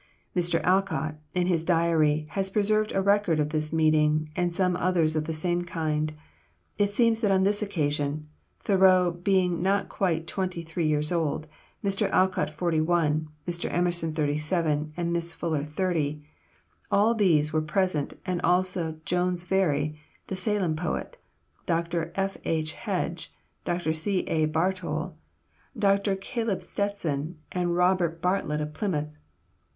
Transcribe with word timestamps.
Mr. 0.35 0.59
Alcott, 0.63 1.13
in 1.35 1.45
his 1.45 1.63
diary, 1.63 2.25
has 2.31 2.49
preserved 2.49 2.91
a 2.91 3.03
record 3.03 3.39
of 3.39 3.49
this 3.49 3.71
meeting, 3.71 4.31
and 4.35 4.51
some 4.51 4.75
others 4.77 5.15
of 5.15 5.25
the 5.25 5.31
same 5.33 5.63
kind. 5.63 6.13
It 6.79 6.89
seems 6.89 7.19
that 7.19 7.29
on 7.29 7.43
this 7.43 7.61
occasion 7.61 8.27
Thoreau 8.63 9.11
being 9.11 9.61
not 9.61 9.89
quite 9.89 10.25
twenty 10.25 10.63
three 10.63 10.87
years 10.87 11.11
old, 11.11 11.45
Mr. 11.83 12.09
Alcott 12.09 12.49
forty 12.49 12.81
one, 12.81 13.29
Mr. 13.47 13.71
Emerson 13.71 14.11
thirty 14.11 14.39
seven, 14.39 14.91
and 14.97 15.13
Miss 15.13 15.33
Fuller 15.33 15.63
thirty 15.63 16.23
all 16.89 17.13
these 17.13 17.53
were 17.53 17.61
present, 17.61 18.15
and 18.25 18.41
also 18.41 18.97
Jones 19.05 19.43
Very, 19.43 19.99
the 20.25 20.35
Salem 20.35 20.75
poet, 20.75 21.15
Dr. 21.67 22.11
F. 22.15 22.37
H. 22.43 22.71
Hedge, 22.73 23.31
Dr. 23.65 23.93
C. 23.93 24.21
A. 24.21 24.47
Bartol, 24.47 25.13
Dr. 25.77 26.15
Caleb 26.15 26.63
Stetson, 26.63 27.37
and 27.51 27.75
Robert 27.75 28.19
Bartlett 28.19 28.61
of 28.61 28.73
Plymouth. 28.73 29.15